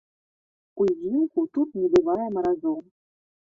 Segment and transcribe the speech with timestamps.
[0.85, 2.79] Узімку тут не бывае маразоў.